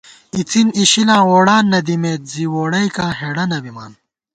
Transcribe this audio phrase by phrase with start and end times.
[0.37, 3.91] اِڅِن اِشِلاں ووڑان نہ دِمېت، زی ووڑَئیکاں ہېڑہ نہ بِمان